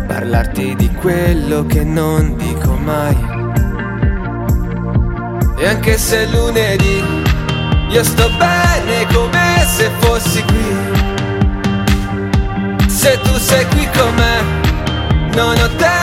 Parlarti 0.08 0.76
di 0.76 0.90
quello 1.02 1.66
che 1.66 1.84
non 1.84 2.38
dico 2.38 2.76
mai. 2.76 3.18
E 5.58 5.68
anche 5.68 5.98
se 5.98 6.24
è 6.24 6.28
lunedì, 6.28 7.04
io 7.90 8.04
sto 8.04 8.30
bene 8.38 9.06
come 9.14 9.66
se 9.66 9.90
fossi 10.00 10.42
qui. 10.44 10.72
Se 12.88 13.20
tu 13.22 13.38
sei 13.38 13.66
qui 13.68 13.88
con 13.98 14.14
me, 14.16 15.36
non 15.36 15.58
ho 15.58 15.70
tempo 15.76 16.03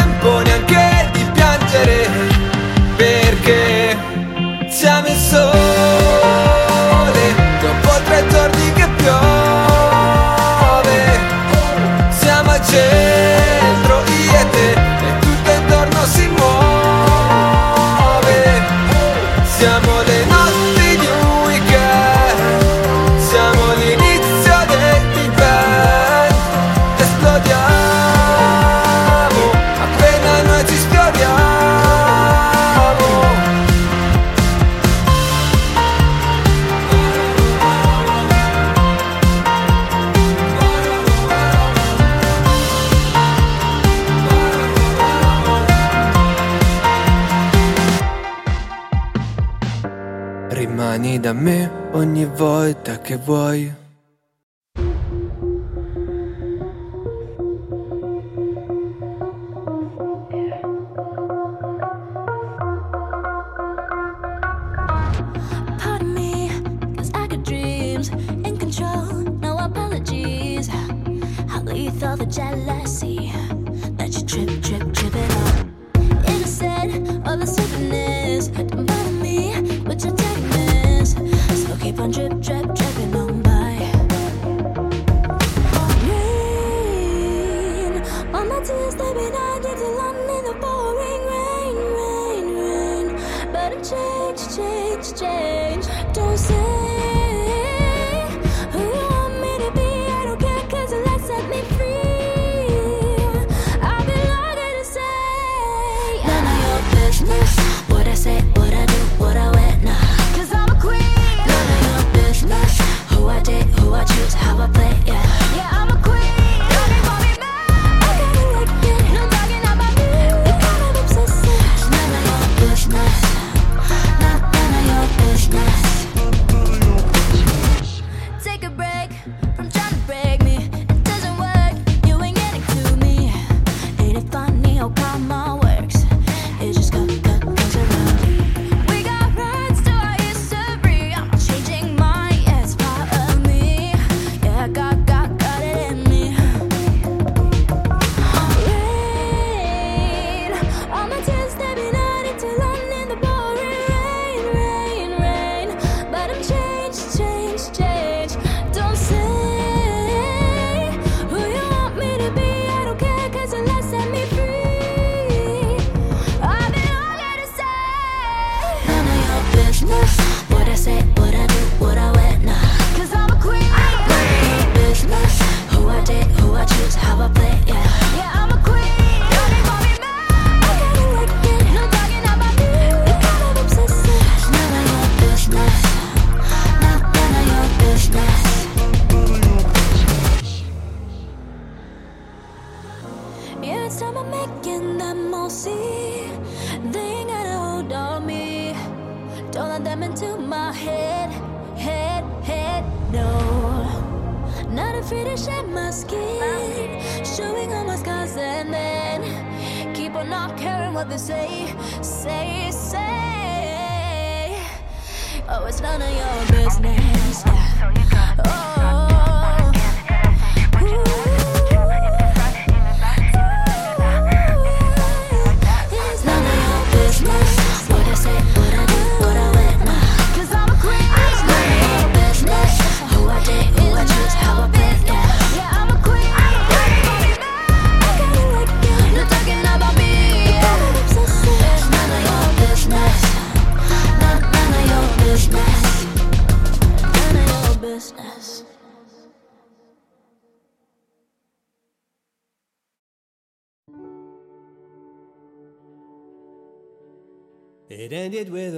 jealous. 72.30 72.89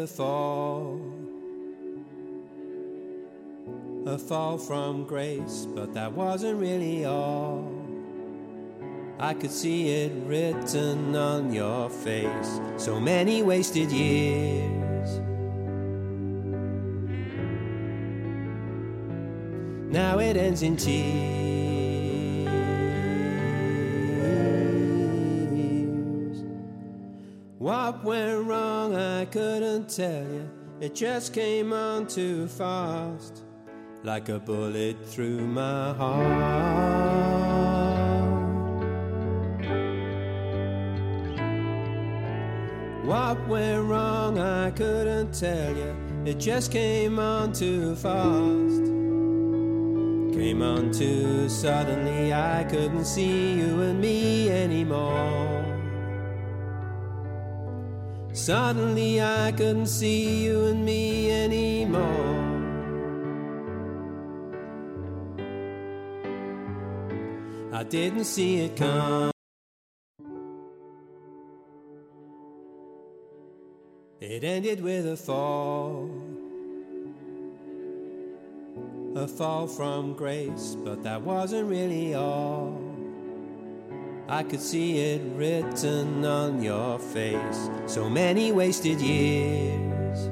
Fall. 0.06 1.00
A 4.06 4.18
fall 4.18 4.58
from 4.58 5.04
grace, 5.04 5.66
but 5.74 5.94
that 5.94 6.12
wasn't 6.12 6.60
really 6.60 7.04
all. 7.04 7.82
I 9.18 9.34
could 9.34 9.52
see 9.52 9.90
it 9.90 10.12
written 10.26 11.14
on 11.14 11.52
your 11.52 11.88
face. 11.88 12.60
So 12.76 12.98
many 12.98 13.42
wasted 13.44 13.92
years. 13.92 15.20
Now 19.92 20.18
it 20.18 20.36
ends 20.36 20.62
in 20.62 20.76
tears. 20.76 21.32
What 27.58 28.02
went 28.02 28.41
tell 29.96 30.22
you. 30.22 30.48
It 30.80 30.94
just 30.94 31.34
came 31.34 31.72
on 31.72 32.06
too 32.06 32.48
fast, 32.48 33.42
like 34.02 34.28
a 34.30 34.38
bullet 34.38 34.96
through 35.06 35.46
my 35.46 35.92
heart. 35.92 37.12
What 43.04 43.46
went 43.48 43.84
wrong, 43.84 44.38
I 44.38 44.70
couldn't 44.70 45.34
tell 45.34 45.76
you. 45.76 45.94
It 46.24 46.38
just 46.38 46.72
came 46.72 47.18
on 47.18 47.52
too 47.52 47.94
fast. 47.96 48.82
Came 50.34 50.62
on 50.62 50.90
too 50.90 51.48
suddenly, 51.48 52.32
I 52.32 52.64
couldn't 52.64 53.04
see 53.04 53.52
you 53.54 53.82
and 53.82 54.00
me 54.00 54.50
anymore. 54.50 55.71
Suddenly 58.42 59.22
I 59.22 59.52
couldn't 59.52 59.86
see 59.86 60.42
you 60.42 60.66
and 60.66 60.84
me 60.84 61.30
anymore. 61.30 62.02
I 67.72 67.84
didn't 67.84 68.24
see 68.24 68.64
it 68.64 68.74
come. 68.74 69.30
It 74.18 74.42
ended 74.42 74.82
with 74.82 75.06
a 75.06 75.16
fall. 75.16 76.10
A 79.14 79.28
fall 79.28 79.68
from 79.68 80.14
grace, 80.14 80.76
but 80.84 81.04
that 81.04 81.22
wasn't 81.22 81.68
really 81.68 82.14
all. 82.14 82.81
I 84.32 84.42
could 84.42 84.62
see 84.62 84.98
it 84.98 85.20
written 85.34 86.24
on 86.24 86.62
your 86.62 86.98
face. 86.98 87.68
So 87.84 88.08
many 88.08 88.50
wasted 88.50 88.98
years. 88.98 90.30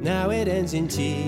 Now 0.00 0.30
it 0.30 0.46
ends 0.46 0.72
in 0.72 0.86
tears. 0.86 1.24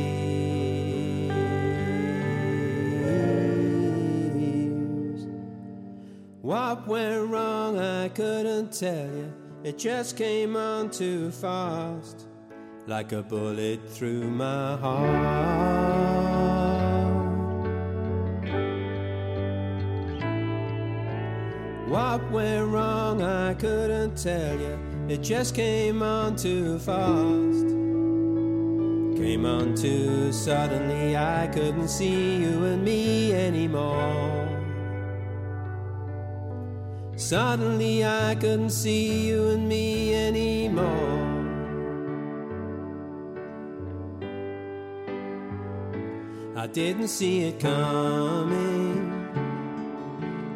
What 6.42 6.86
went 6.86 7.28
wrong, 7.28 7.80
I 7.80 8.08
couldn't 8.10 8.70
tell 8.70 9.08
you. 9.16 9.32
It 9.64 9.78
just 9.78 10.16
came 10.16 10.54
on 10.54 10.90
too 10.92 11.32
fast, 11.32 12.28
like 12.86 13.10
a 13.10 13.24
bullet 13.24 13.90
through 13.90 14.30
my 14.30 14.76
heart. 14.76 15.96
What 21.96 22.30
went 22.30 22.68
wrong, 22.68 23.22
I 23.22 23.54
couldn't 23.54 24.18
tell 24.18 24.60
you. 24.60 24.78
It 25.08 25.22
just 25.22 25.54
came 25.54 26.02
on 26.02 26.36
too 26.36 26.78
fast. 26.78 27.68
Came 29.16 29.46
on 29.46 29.74
too 29.74 30.30
suddenly, 30.30 31.16
I 31.16 31.46
couldn't 31.46 31.88
see 31.88 32.36
you 32.36 32.64
and 32.64 32.84
me 32.84 33.32
anymore. 33.32 34.46
Suddenly, 37.16 38.04
I 38.04 38.34
couldn't 38.34 38.76
see 38.82 39.28
you 39.28 39.48
and 39.52 39.66
me 39.66 40.14
anymore. 40.14 41.32
I 46.56 46.66
didn't 46.66 47.08
see 47.08 47.44
it 47.44 47.58
coming 47.58 48.85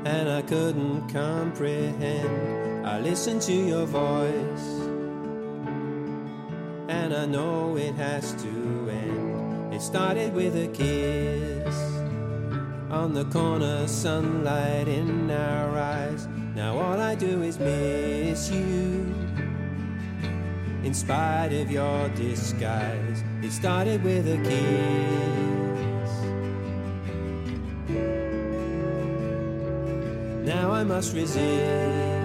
and 0.05 0.29
I 0.29 0.43
couldn't 0.43 1.09
comprehend. 1.09 2.87
I 2.87 3.01
listened 3.01 3.43
to 3.43 3.53
your 3.53 3.87
voice, 3.87 4.67
and 6.89 7.15
I 7.15 7.27
know 7.27 7.77
it 7.77 7.95
has 7.95 8.33
to 8.43 8.91
end. 8.91 9.75
It 9.75 9.83
started 9.83 10.33
with 10.33 10.57
a 10.57 10.69
kiss 10.69 11.77
on 12.91 13.15
the 13.15 13.25
corner, 13.27 13.87
sunlight 13.87 14.89
in 14.89 15.31
our 15.31 15.79
eyes. 15.79 16.27
Now 16.55 16.79
all 16.79 17.01
I 17.01 17.15
do 17.15 17.43
is 17.43 17.59
miss 17.59 18.51
you. 18.51 19.15
In 20.83 20.95
spite 20.95 21.53
of 21.53 21.71
your 21.71 22.09
disguise, 22.11 23.23
it 23.43 23.53
started 23.53 24.03
with 24.03 24.27
a 24.27 24.39
kiss. 24.39 25.70
Now 30.51 30.73
I 30.73 30.83
must 30.83 31.15
resist 31.15 32.20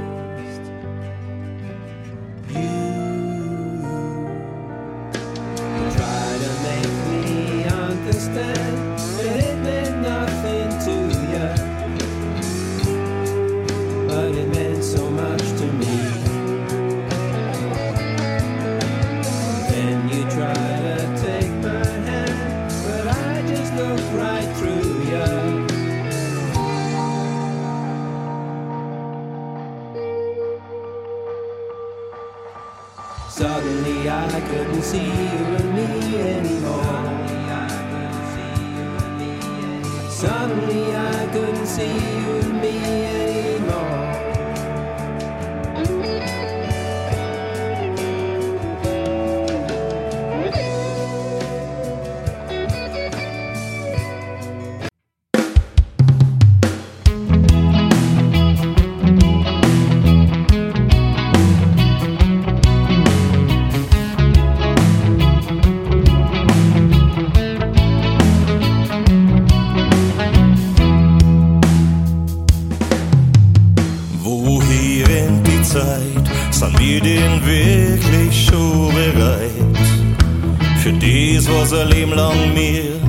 das, 80.91 81.49
was 81.49 81.73
ein 81.73 81.89
Leben 81.89 82.13
lang 82.13 82.53
mir 82.53 83.05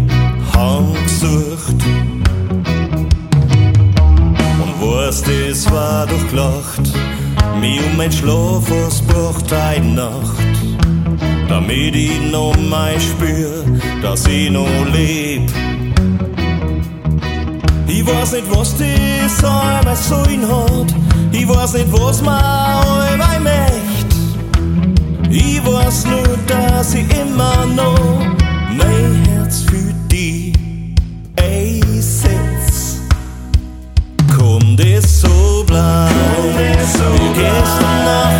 gesucht. 1.04 1.84
Und 4.62 4.74
was 4.80 5.22
das 5.22 5.70
war 5.70 6.06
durchgelacht, 6.06 6.92
mir 7.60 7.80
um 7.84 7.96
mein 7.96 8.12
Schlaf 8.12 8.70
was 8.70 9.02
eine 9.52 9.86
Nacht. 9.94 10.46
Damit 11.48 11.94
ich 11.94 12.20
noch 12.30 12.56
mal 12.68 12.98
spür, 13.00 13.64
dass 14.02 14.26
ich 14.26 14.50
noch 14.50 14.68
leb. 14.92 15.50
Ich 17.86 18.06
weiß 18.06 18.32
nicht, 18.32 18.50
was 18.50 18.74
das 18.76 19.44
einmal 19.44 19.96
so 19.96 20.22
in 20.30 20.46
hat. 20.46 20.94
Ich 21.32 21.48
weiß 21.48 21.74
nicht, 21.74 21.92
was 21.92 22.22
man 22.22 23.20
einmal 23.20 23.40
möcht. 23.40 23.85
Ich 25.30 25.64
weiß 25.64 26.06
nur, 26.06 26.38
dass 26.46 26.94
ich 26.94 27.06
immer 27.18 27.66
noch 27.66 28.20
mein 28.70 29.24
Herz 29.28 29.62
für 29.62 29.92
die 30.10 30.52
einsetz. 31.36 33.00
Komm, 34.36 34.76
das 34.76 35.20
so 35.22 35.64
bleiben. 35.66 36.14
Wie 36.56 37.40
gestern 37.40 38.04
Nacht 38.04 38.35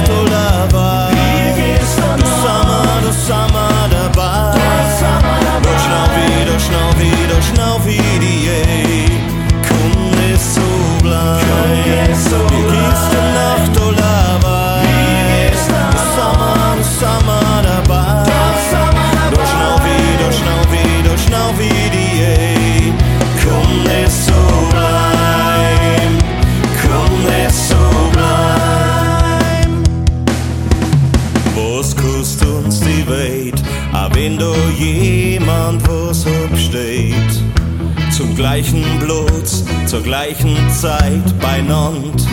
gleichen 38.56 38.98
Blut, 39.00 39.46
zur 39.86 40.00
gleichen 40.00 40.56
Zeit 40.70 41.38
beinand. 41.40 42.26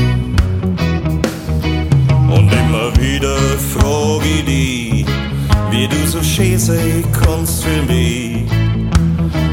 Und 2.29 2.49
immer 2.49 2.95
wieder 2.97 3.35
frag 3.73 4.25
ich 4.25 4.45
dich, 4.45 5.05
wie 5.71 5.85
du 5.85 6.07
so 6.07 6.23
schön 6.23 6.57
sein 6.57 7.03
kannst 7.11 7.65
für 7.65 7.83
mich. 7.91 8.45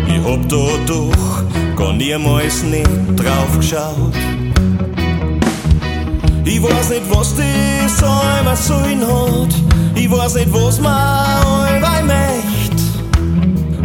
Ich 0.07 0.25
hab 0.25 0.49
da 0.49 0.67
doch 0.87 1.43
gar 1.77 1.93
niemals 1.93 2.63
nicht 2.63 2.89
drauf 3.17 3.57
geschaut. 3.57 4.15
Ich 6.45 6.63
weiß 6.63 6.91
nicht, 6.91 7.03
was 7.11 7.35
das 7.35 8.03
einmal 8.05 8.57
so 8.57 8.75
hat. 8.77 9.55
Ich 9.97 10.09
weiß 10.09 10.35
nicht, 10.35 10.53
was 10.53 10.81
man. 10.81 11.40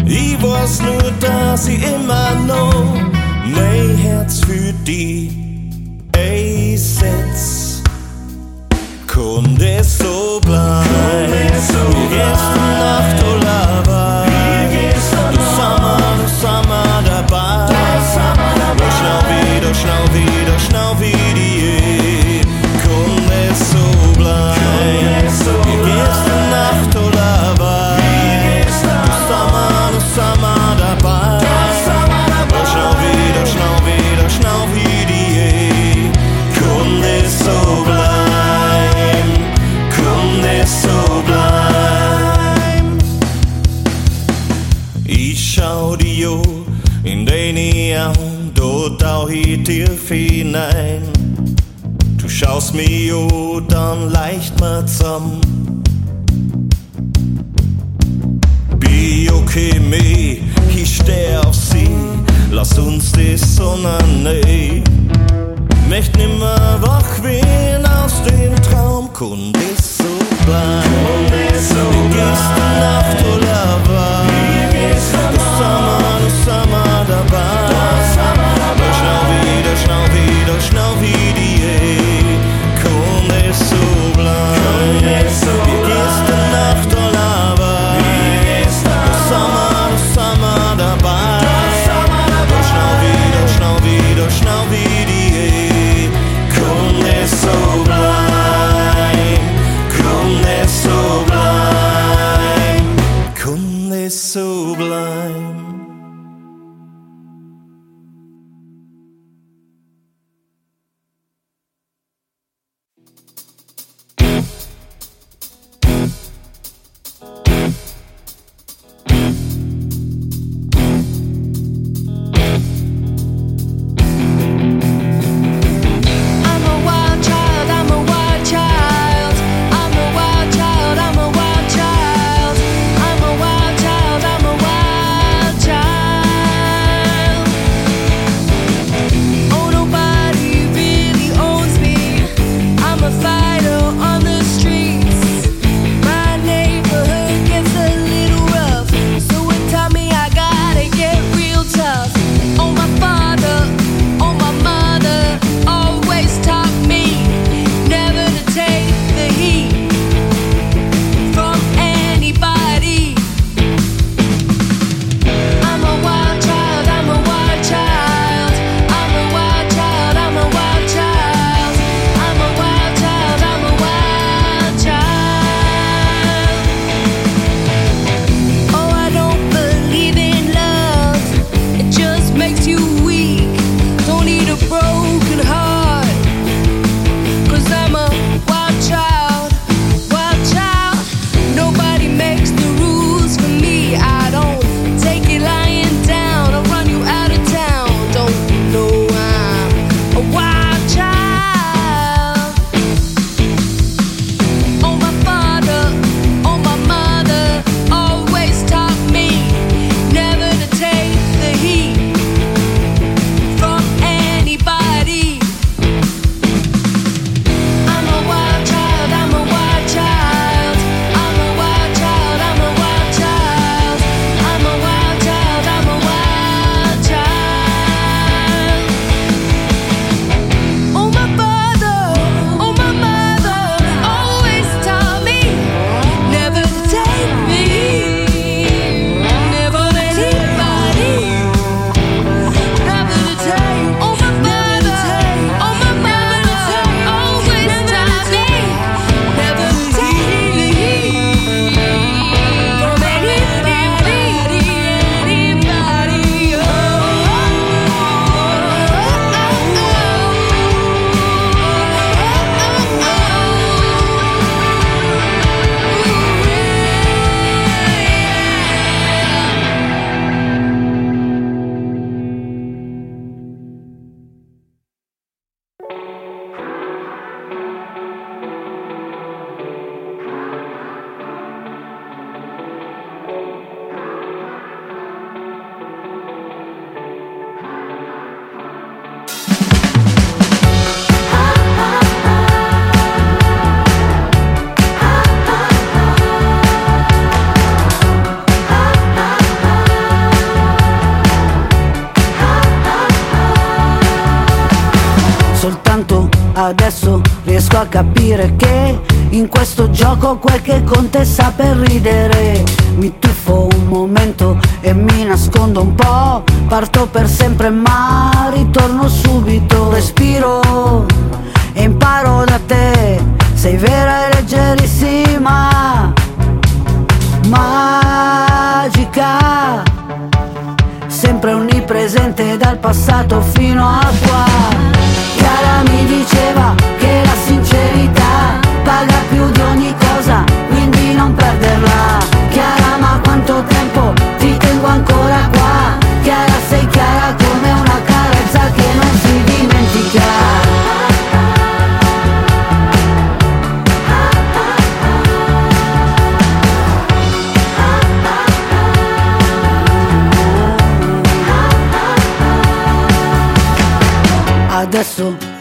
Ich 0.07 0.41
weiß 0.41 0.82
nur, 0.84 1.11
dass 1.19 1.68
ich 1.68 1.82
immer 1.84 2.36
noch 2.45 2.94
mein 3.44 3.98
Herz 3.98 4.40
für 4.45 4.73
die 4.86 5.34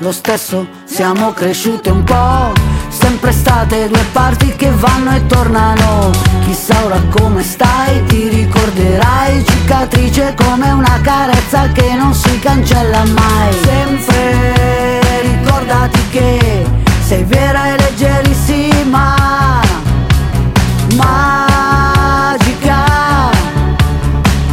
lo 0.04 0.12
stesso, 0.12 0.66
siamo 0.84 1.32
cresciute 1.32 1.88
un 1.88 2.04
po'. 2.04 2.52
Sempre 2.88 3.32
state 3.32 3.88
due 3.88 4.04
parti 4.12 4.54
che 4.54 4.70
vanno 4.70 5.14
e 5.16 5.26
tornano. 5.26 6.10
Chissà 6.44 6.84
ora 6.84 7.00
come 7.08 7.42
stai, 7.42 8.04
ti 8.04 8.28
ricorderai. 8.28 9.42
Cicatrice 9.46 10.34
come 10.36 10.70
una 10.72 11.00
carezza 11.00 11.68
che 11.72 11.94
non 11.94 12.12
si 12.12 12.38
cancella 12.38 13.02
mai. 13.04 13.52
Sempre 13.64 15.00
ricordati 15.22 16.00
che 16.10 16.66
sei 17.02 17.24
vera 17.24 17.72
e 17.72 17.78
leggerissima. 17.78 19.62
Magica, 20.96 22.84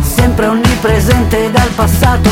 sempre 0.02 0.48
onnipresente 0.48 1.52
dal 1.52 1.70
passato 1.76 2.30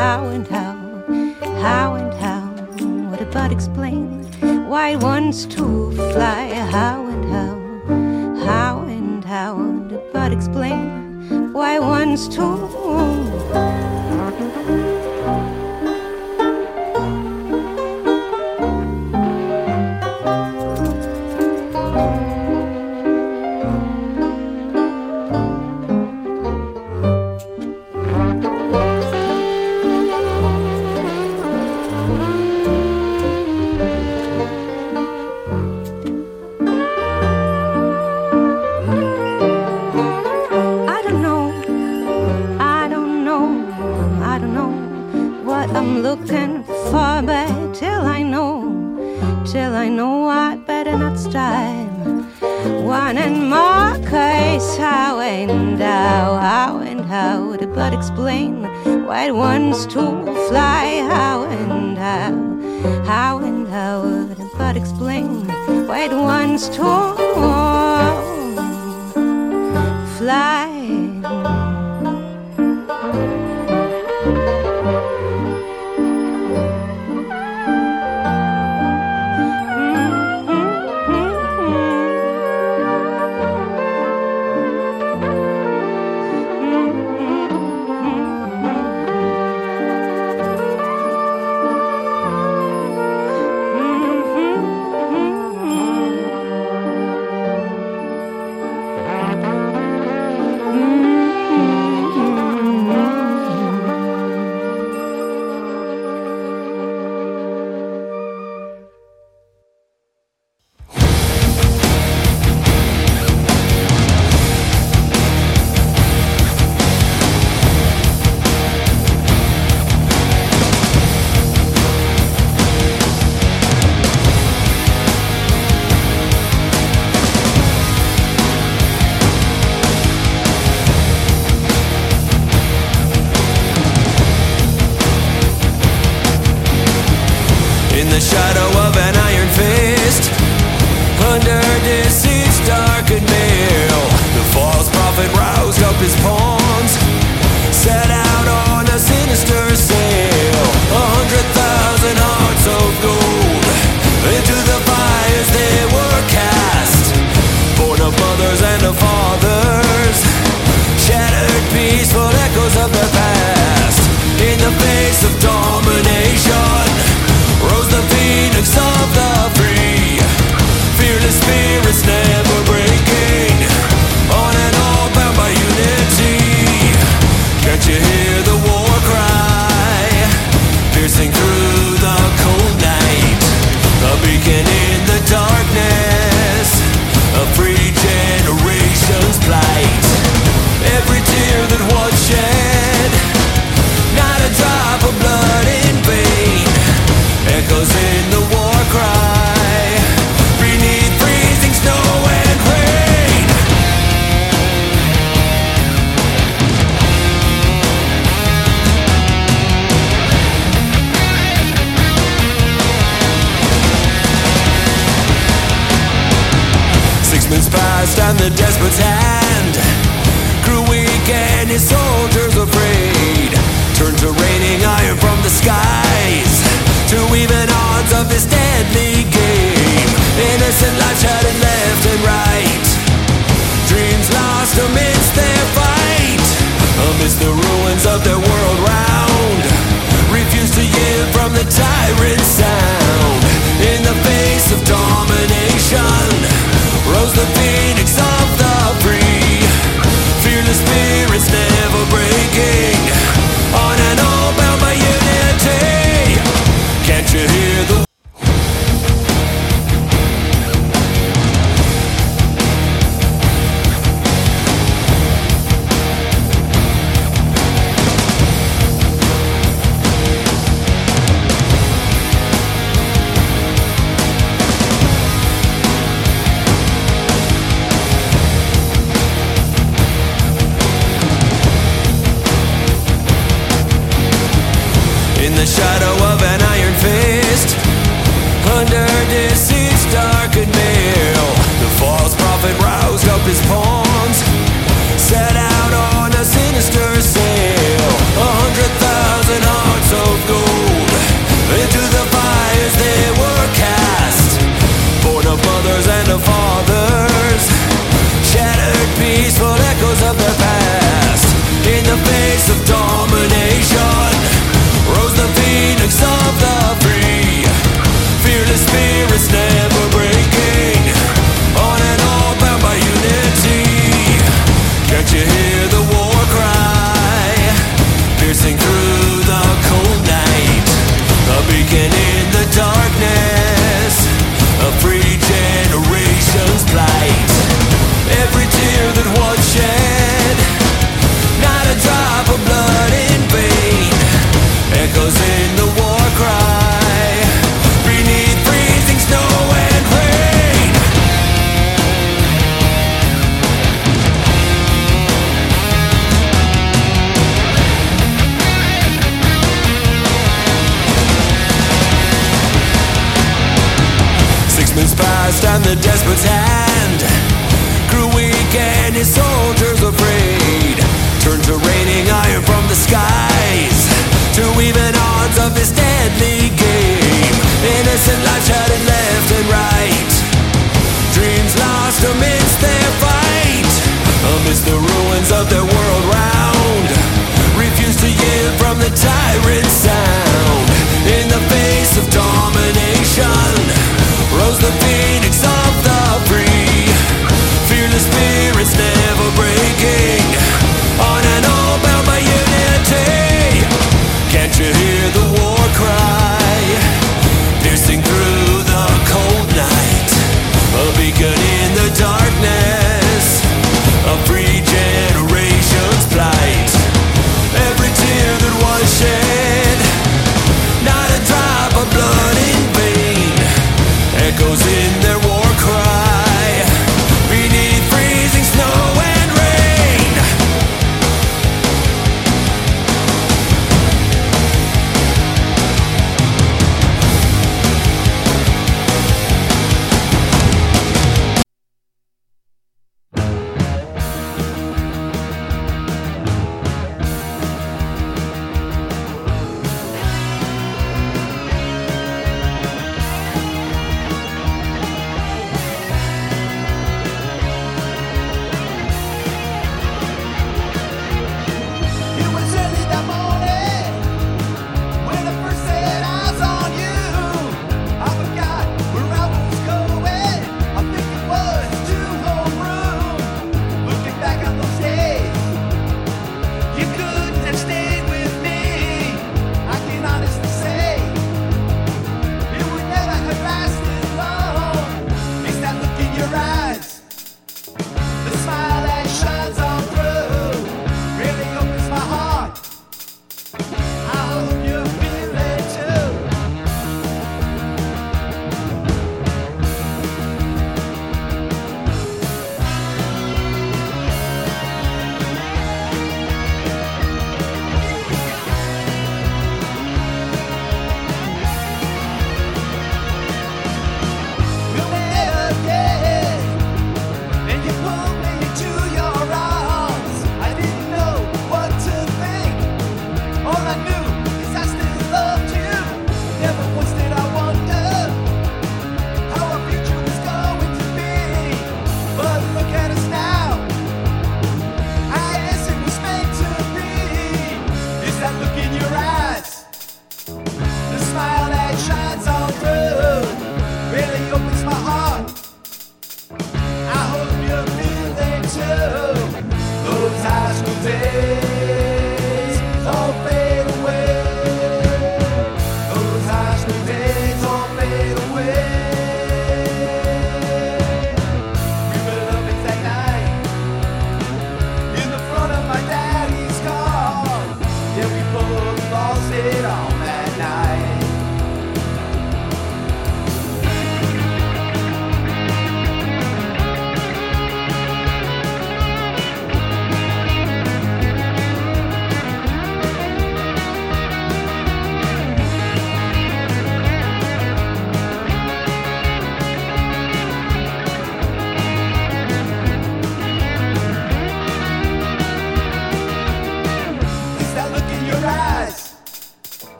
how 0.00 0.28
and 0.28 0.48
how, 0.48 0.59